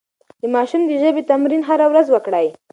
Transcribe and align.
د 0.41 0.43
ماشوم 0.53 0.81
د 0.85 0.91
ژبې 1.01 1.21
تمرين 1.29 1.61
هره 1.69 1.85
ورځ 1.91 2.07
وکړئ. 2.11 2.47